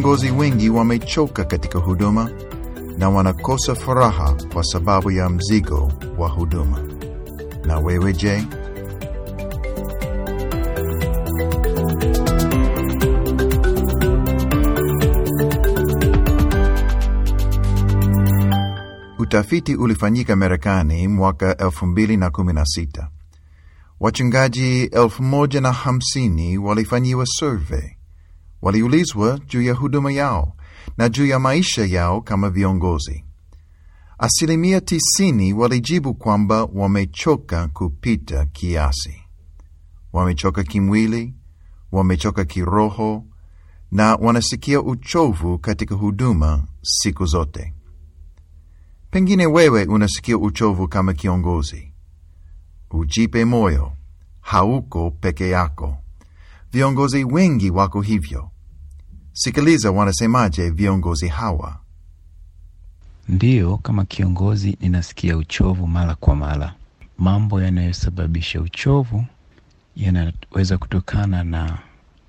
[0.00, 2.30] viongozi wengi wamechoka katika huduma
[2.98, 6.78] na wanakosa furaha kwa sababu ya mzigo wa huduma.
[7.64, 8.44] Na wewe je?
[19.18, 23.06] Utafiti ulifanyika Marekani mwaka 2016.
[24.00, 27.99] Wachungaji 1050 walifanyiwa survey.
[28.62, 30.56] Waliulizwa juu ya huduma yao
[30.96, 33.24] na juu ya maisha yao kama viongozi.
[34.18, 39.14] Asilimia tisini walijibu kwamba wamechoka kupita kiasi.
[40.12, 41.34] Wamechoka kimwili,
[41.92, 43.24] wamechoka kiroho
[43.92, 47.74] na wanasikia uchovu katika huduma siku zote.
[49.10, 51.92] Pengine wewe unasikia uchovu kama kiongozi.
[52.90, 53.92] Ujipe moyo,
[54.40, 55.96] hauko peke yako.
[56.72, 58.50] Viongozi wengi wako hivyo.
[59.32, 61.76] Sikiliza wanasemaje viongozi hawa.
[63.28, 66.74] Ndiyo, kama kiongozi ninasikia uchovu mara kwa mara.
[67.18, 69.24] Mambo yanayosababisha uchovu
[69.96, 71.78] yanaweza kutokana na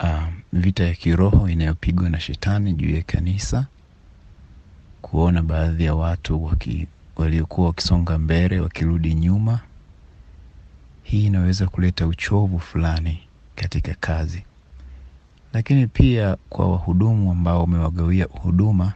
[0.00, 3.66] uh, vita ya kiroho inayopigwa na shetani juu ya kanisa,
[5.02, 9.60] kuona baadhi ya watu waki, waliokuwa wakisonga mbele wakirudi nyuma.
[11.02, 13.18] Hii inaweza kuleta uchovu fulani
[13.54, 14.44] katika kazi,
[15.56, 18.92] lakini pia kwa wahudumu ambao umewagawia huduma,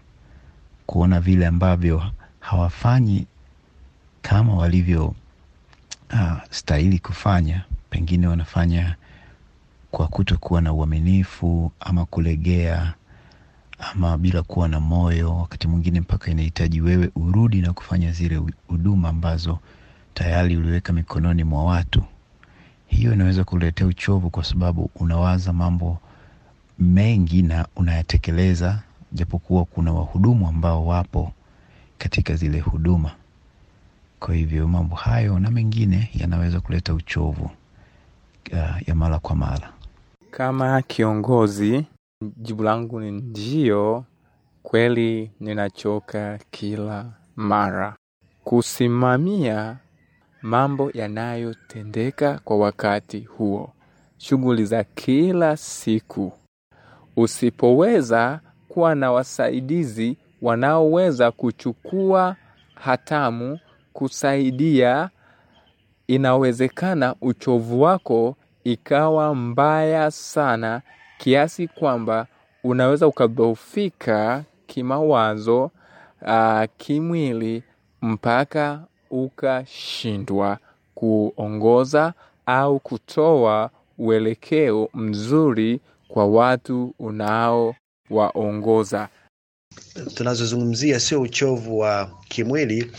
[0.87, 2.03] kuona vile ambavyo
[2.41, 3.27] hawafanyi
[4.23, 5.15] kama walivyo
[6.13, 7.65] uh, stahili kufanya.
[7.91, 8.97] Pengine wanafanya
[9.91, 12.95] kwa kutokuwa na uaminifu ama kulegea
[13.93, 15.37] ama bila kuwa na moyo.
[15.37, 19.59] Wakati mwingine mpaka inahitaji wewe urudi na kufanya zile huduma ambazo
[20.15, 22.05] tayari uliweka mikononi mwa watu.
[22.87, 25.99] Hiyo inaweza kuletea uchovu, kwa sababu unawaza mambo
[26.81, 28.83] mengi na unayatekeleza,
[29.13, 31.33] japokuwa kuna wahudumu ambao wapo
[31.99, 33.11] katika zile huduma.
[34.21, 37.51] Kwa hivyo mambo hayo na mengine yanaweza kuleta uchovu
[38.53, 39.73] uh, ya mara kwa mara.
[40.31, 41.87] Kama kiongozi,
[42.37, 44.05] jibu langu ni ndio.
[44.63, 47.97] Kweli ninachoka kila mara
[48.45, 49.77] kusimamia
[50.43, 53.73] mambo yanayotendeka kwa wakati huo,
[54.19, 56.33] shughuli za kila siku.
[57.21, 62.37] Usipoweza kuwa na wasaidizi wanaoweza kuchukua
[62.75, 63.59] hatamu
[63.93, 65.11] kusaidia,
[66.07, 70.83] inawezekana uchovu wako ikawa mbaya sana
[71.19, 72.27] kiasi kwamba
[72.65, 75.71] unaweza ukadhoofika kimawazo,
[76.23, 77.63] uh, kimwili
[78.03, 80.59] mpaka ukashindwa
[80.95, 82.13] kuongoza
[82.47, 85.81] au kutoa uelekeo mzuri
[86.13, 89.09] kwa watu unaowaongoza.
[90.15, 92.91] Tunazozungumzia sio uchovu wa kimwili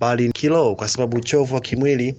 [0.00, 2.14] bali kiroho, kwa sababu uchovu wa kimwili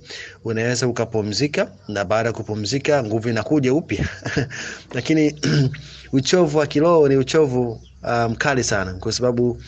[0.46, 4.10] unaweza ukapumzika, na baada ya kupumzika nguvu inakuja upya
[4.96, 5.36] lakini
[6.14, 7.82] uchovu wa kiroho ni uchovu
[8.30, 9.62] mkali um, sana, kwa sababu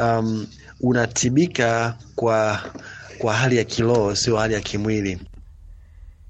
[0.00, 0.46] um,
[0.80, 2.60] unatibika kwa,
[3.18, 5.18] kwa hali ya kiroho, sio hali ya kimwili.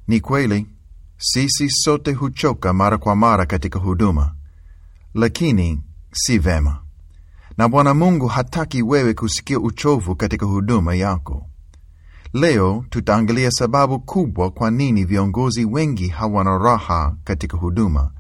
[0.09, 0.67] Ni kweli
[1.19, 4.35] sisi sote huchoka mara kwa mara katika huduma,
[5.15, 5.83] lakini
[6.13, 6.83] si vema
[7.59, 11.47] na Bwana Mungu hataki wewe kusikia uchovu katika huduma yako.
[12.33, 18.11] Leo tutaangalia sababu kubwa kwa nini viongozi wengi hawana raha katika huduma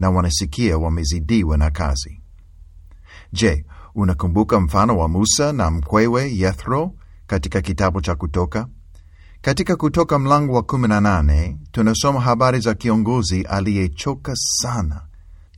[0.00, 2.20] na wanasikia wamezidiwa na kazi.
[3.32, 3.64] Je,
[3.94, 6.92] unakumbuka mfano wa Musa na mkwewe Yethro
[7.26, 8.68] katika kitabu cha Kutoka?
[9.46, 15.02] Katika Kutoka mlango wa 18 tunasoma habari za kiongozi aliyechoka sana.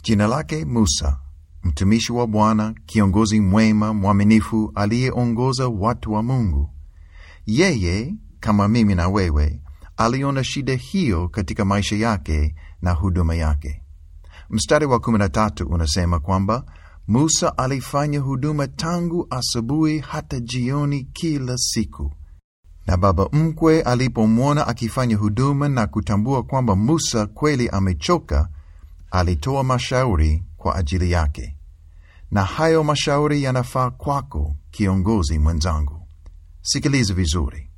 [0.02, 1.20] Jina lake Musa,
[1.62, 6.70] mtumishi wa Bwana, kiongozi mwema mwaminifu, aliyeongoza watu wa Mungu.
[7.46, 9.60] Yeye kama mimi na wewe
[9.96, 13.82] aliona shida hiyo katika maisha yake na huduma yake.
[14.50, 16.64] Mstari wa 13 unasema kwamba
[17.06, 22.12] Musa alifanya huduma tangu asubuhi hata jioni kila siku,
[22.88, 28.48] na baba mkwe alipomwona akifanya huduma na kutambua kwamba Musa kweli amechoka,
[29.10, 31.56] alitoa mashauri kwa ajili yake,
[32.30, 36.02] na hayo mashauri yanafaa kwako, kiongozi mwenzangu.
[36.62, 37.70] Sikiliza vizuri.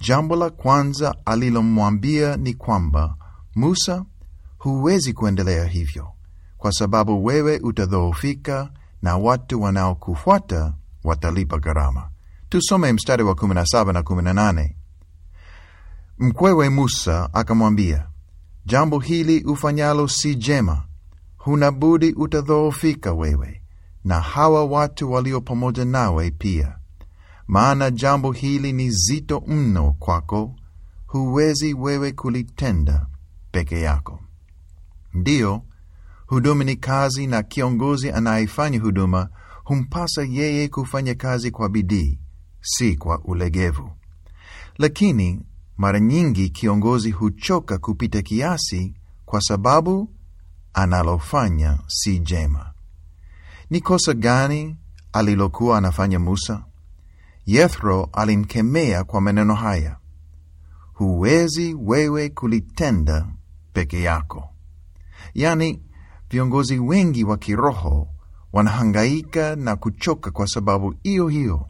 [0.00, 3.14] Jambo la kwanza alilomwambia ni kwamba
[3.54, 4.04] Musa,
[4.58, 6.12] huwezi kuendelea hivyo
[6.58, 8.70] kwa sababu wewe utadhoofika
[9.02, 10.72] na watu wanaokufuata
[11.04, 12.08] watalipa gharama.
[12.48, 14.70] Tusome mstari wa 17 na 18.
[16.18, 18.08] Mkwewe Musa akamwambia,
[18.66, 20.84] jambo hili ufanyalo si jema,
[21.36, 23.62] huna budi utadhoofika wewe
[24.04, 26.78] na hawa watu walio pamoja nawe pia,
[27.46, 30.54] maana jambo hili ni zito mno kwako,
[31.06, 33.06] huwezi wewe kulitenda
[33.50, 34.20] peke yako.
[35.14, 35.62] Ndiyo,
[36.26, 39.28] huduma ni kazi, na kiongozi anayefanya huduma
[39.64, 42.18] humpasa yeye kufanya kazi kwa bidii,
[42.70, 43.90] si kwa ulegevu.
[44.78, 45.40] Lakini
[45.76, 48.94] mara nyingi kiongozi huchoka kupita kiasi
[49.26, 50.10] kwa sababu
[50.74, 52.72] analofanya si jema.
[53.70, 54.76] Ni kosa gani
[55.12, 56.64] alilokuwa anafanya Musa?
[57.46, 59.96] Yethro alimkemea kwa maneno haya,
[60.94, 63.26] huwezi wewe kulitenda
[63.72, 64.48] peke yako.
[65.34, 65.82] Yaani,
[66.30, 68.08] viongozi wengi wa kiroho
[68.52, 71.66] wanahangaika na kuchoka kwa sababu hiyo hiyo.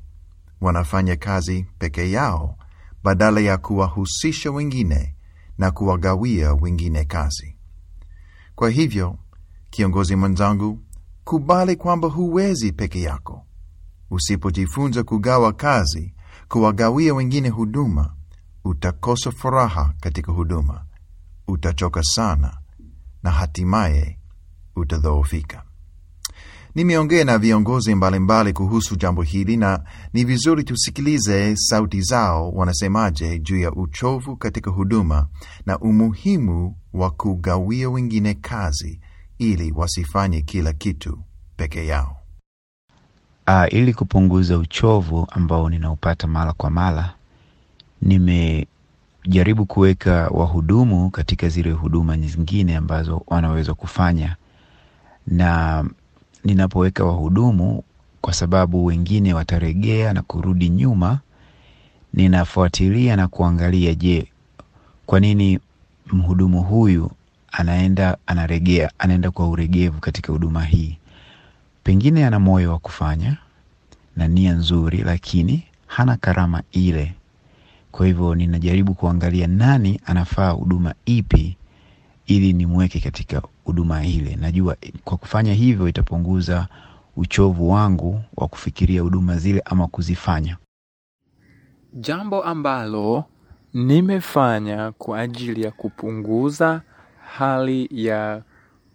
[0.60, 2.58] Wanafanya kazi peke yao
[3.04, 5.14] badala ya kuwahusisha wengine
[5.58, 7.56] na kuwagawia wengine kazi.
[8.54, 9.18] Kwa hivyo,
[9.70, 10.80] kiongozi mwenzangu,
[11.24, 13.44] kubali kwamba huwezi peke yako.
[14.10, 16.14] Usipojifunza kugawa kazi,
[16.48, 18.14] kuwagawia wengine huduma,
[18.64, 20.84] utakosa furaha katika huduma,
[21.48, 22.58] utachoka sana
[23.22, 24.18] na hatimaye
[24.76, 25.64] utadhoofika.
[26.78, 29.80] Nimeongea na viongozi mbalimbali kuhusu jambo hili na
[30.12, 35.26] ni vizuri tusikilize sauti zao wanasemaje juu ya uchovu katika huduma
[35.66, 39.00] na umuhimu wa kugawia wengine kazi
[39.38, 41.18] ili wasifanye kila kitu
[41.56, 42.16] peke yao.
[43.48, 47.14] Uh, ili kupunguza uchovu ambao ninaupata mara kwa mara,
[48.02, 54.36] nimejaribu kuweka wahudumu katika zile huduma zingine ambazo wanaweza kufanya,
[55.26, 55.84] na
[56.48, 57.82] ninapoweka wahudumu,
[58.20, 61.18] kwa sababu wengine wataregea na kurudi nyuma,
[62.14, 64.26] ninafuatilia na kuangalia, je,
[65.06, 65.58] kwa nini
[66.12, 67.10] mhudumu huyu
[67.52, 70.98] anaenda anaregea, anaenda kwa uregevu katika huduma hii?
[71.84, 73.36] Pengine ana moyo wa kufanya
[74.16, 77.14] na nia nzuri, lakini hana karama ile.
[77.92, 81.56] Kwa hivyo ninajaribu kuangalia nani anafaa huduma ipi,
[82.28, 84.36] ili nimweke katika huduma ile.
[84.36, 86.68] Najua kwa kufanya hivyo itapunguza
[87.16, 90.56] uchovu wangu wa kufikiria huduma zile ama kuzifanya.
[91.92, 93.24] Jambo ambalo
[93.74, 96.82] nimefanya kwa ajili ya kupunguza
[97.36, 98.42] hali ya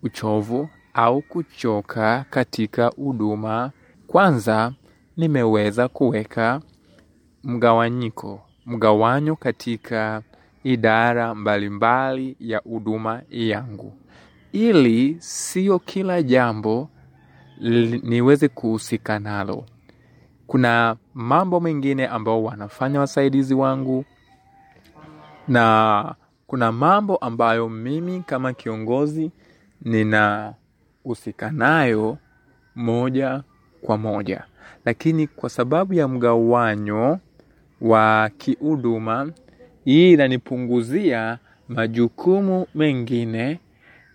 [0.03, 3.71] uchovu au kuchoka katika huduma,
[4.07, 4.73] kwanza
[5.17, 6.61] nimeweza kuweka
[7.43, 10.21] mgawanyiko, mgawanyo katika
[10.63, 13.93] idara mbalimbali ya huduma yangu,
[14.51, 16.89] ili sio kila jambo
[18.03, 19.65] niweze kuhusika nalo.
[20.47, 24.05] Kuna mambo mengine ambao wanafanya wasaidizi wangu
[25.47, 26.15] na
[26.47, 29.31] kuna mambo ambayo mimi kama kiongozi
[29.81, 32.17] ninahusika nayo
[32.75, 33.43] moja
[33.81, 34.43] kwa moja,
[34.85, 37.19] lakini kwa sababu ya mgawanyo
[37.81, 39.31] wa kihuduma,
[39.85, 41.37] hii inanipunguzia
[41.69, 43.59] majukumu mengine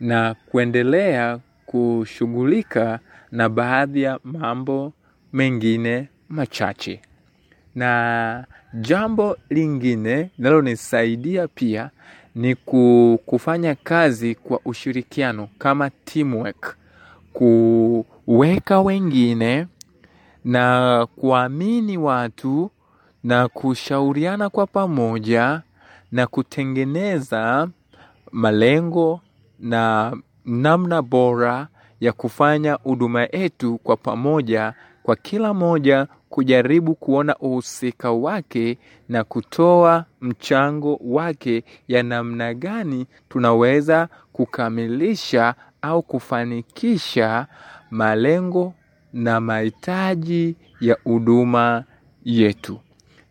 [0.01, 2.99] na kuendelea kushughulika
[3.33, 4.93] na baadhi ya mambo
[5.33, 7.01] mengine machache.
[7.75, 8.45] Na
[8.75, 11.91] jambo lingine linalonisaidia pia
[12.35, 12.55] ni
[13.27, 16.77] kufanya kazi kwa ushirikiano kama teamwork,
[17.33, 19.67] kuweka wengine
[20.45, 22.71] na kuamini watu
[23.25, 25.63] na kushauriana kwa pamoja
[26.13, 27.69] na kutengeneza
[28.33, 29.21] malengo
[29.59, 31.69] na namna bora
[32.01, 40.05] ya kufanya huduma yetu kwa pamoja, kwa kila moja kujaribu kuona uhusika wake na kutoa
[40.21, 47.47] mchango wake ya namna gani tunaweza kukamilisha au kufanikisha
[47.91, 48.75] malengo
[49.13, 51.85] na mahitaji ya huduma
[52.25, 52.81] yetu.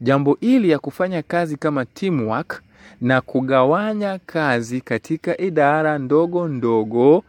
[0.02, 2.64] Jambo hili ya kufanya kazi kama teamwork
[3.02, 7.24] na kugawanya kazi katika idara ndogo ndogo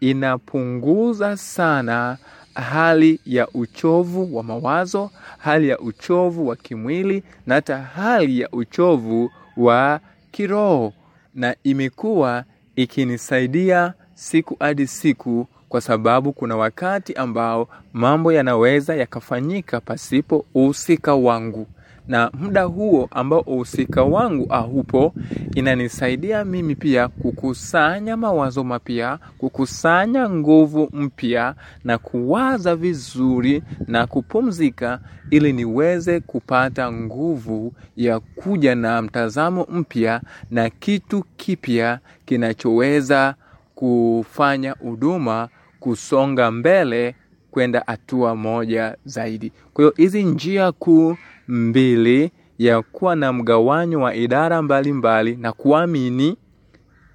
[0.00, 2.18] inapunguza sana
[2.54, 9.30] hali ya uchovu wa mawazo, hali ya uchovu wa kimwili na hata hali ya uchovu
[9.56, 10.00] wa
[10.30, 10.92] kiroho,
[11.34, 12.44] na imekuwa
[12.76, 21.66] ikinisaidia siku hadi siku, kwa sababu kuna wakati ambao mambo yanaweza yakafanyika pasipo uhusika wangu
[22.08, 25.14] na muda huo ambao uhusika wangu haupo,
[25.54, 35.52] inanisaidia mimi pia kukusanya mawazo mapya, kukusanya nguvu mpya na kuwaza vizuri na kupumzika, ili
[35.52, 40.20] niweze kupata nguvu ya kuja na mtazamo mpya
[40.50, 43.34] na kitu kipya kinachoweza
[43.74, 45.48] kufanya huduma
[45.80, 47.14] kusonga mbele
[47.54, 49.52] kwenda hatua moja zaidi.
[49.74, 51.16] Kwa hiyo hizi njia kuu
[51.48, 54.92] mbili ya kuwa na mgawanyo wa idara mbalimbali
[55.32, 56.36] mbali, na kuamini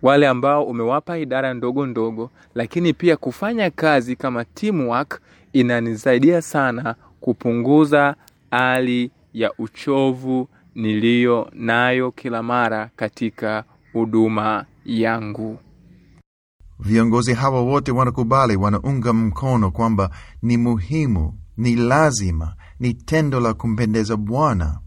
[0.02, 5.22] wale ambao umewapa idara ndogo ndogo, lakini pia kufanya kazi kama teamwork
[5.54, 8.16] inanisaidia sana kupunguza
[8.52, 15.58] hali ya uchovu niliyo nayo kila mara katika huduma yangu.
[16.80, 20.10] Viongozi hawa wote wanakubali, wanaunga mkono kwamba
[20.42, 24.80] ni muhimu, ni lazima, ni tendo la kumpendeza Bwana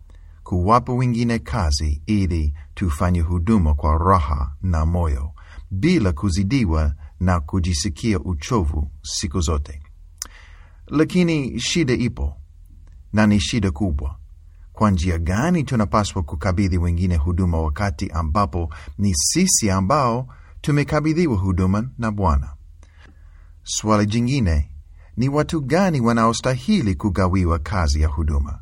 [0.42, 5.30] kuwapa wengine kazi ili tufanye huduma kwa raha na moyo
[5.70, 9.82] bila kuzidiwa na kujisikia uchovu siku zote.
[10.86, 12.36] Lakini shida ipo
[13.12, 14.16] na ni shida kubwa.
[14.72, 20.28] Kwa njia gani tunapaswa kukabidhi wengine huduma wakati ambapo ni sisi ambao
[20.62, 22.54] tumekabidhiwa huduma na Bwana?
[23.64, 24.68] Swali jingine
[25.16, 28.60] ni watu gani wanaostahili kugawiwa kazi ya huduma?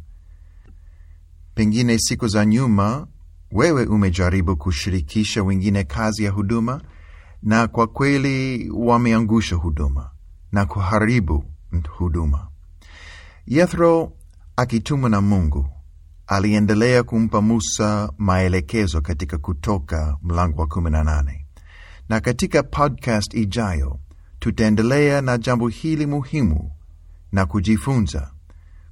[1.55, 3.07] Pengine siku za nyuma
[3.53, 6.81] wewe umejaribu kushirikisha wengine kazi ya huduma,
[7.43, 10.11] na kwa kweli wameangusha huduma
[10.53, 11.45] na kuharibu
[11.89, 12.49] huduma.
[13.47, 14.13] Yethro
[14.57, 15.67] akitumwa na Mungu
[16.27, 21.41] aliendelea kumpa Musa maelekezo katika Kutoka mlango wa 18
[22.11, 23.99] na katika podcast ijayo
[24.39, 26.71] tutaendelea na jambo hili muhimu
[27.33, 28.31] na kujifunza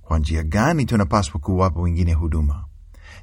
[0.03, 2.65] kwa njia gani tunapaswa kuwapa wengine huduma.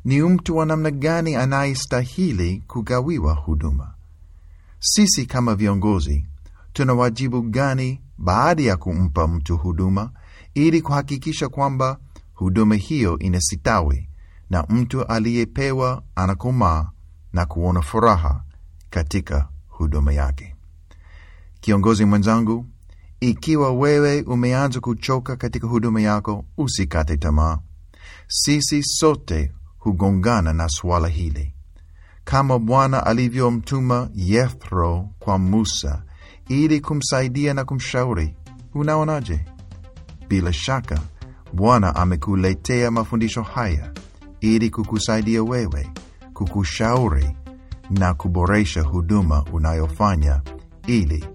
[0.05, 3.93] Ni mtu wa namna gani anayestahili kugawiwa huduma?
[4.79, 6.25] Sisi kama viongozi
[6.73, 10.11] tuna wajibu gani baada ya kumpa mtu huduma,
[10.53, 11.97] ili kuhakikisha kwamba
[12.33, 14.09] huduma hiyo inasitawi
[14.49, 16.89] na mtu aliyepewa anakomaa
[17.33, 18.43] na kuona furaha
[18.89, 20.55] katika huduma yake.
[21.59, 22.65] Kiongozi mwenzangu,
[23.19, 27.57] ikiwa wewe umeanza kuchoka katika huduma yako, usikate tamaa.
[28.27, 31.53] Sisi sote hugongana na suala hili,
[32.23, 36.03] kama Bwana alivyomtuma Yethro kwa Musa
[36.49, 38.35] ili kumsaidia na kumshauri.
[38.73, 39.45] Unaonaje?
[40.29, 40.99] Bila shaka
[41.53, 43.91] Bwana amekuletea mafundisho haya
[44.41, 45.89] ili kukusaidia wewe,
[46.33, 47.35] kukushauri
[47.89, 50.41] na kuboresha huduma unayofanya
[50.87, 51.25] ili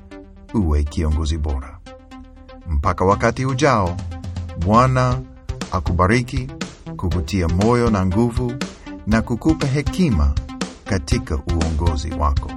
[0.54, 1.78] uwe kiongozi bora.
[2.68, 3.96] Mpaka wakati ujao,
[4.66, 5.20] Bwana
[5.72, 6.48] akubariki,
[6.96, 8.52] kukutia moyo na nguvu
[9.06, 10.34] na kukupa hekima
[10.84, 12.50] katika uongozi wako.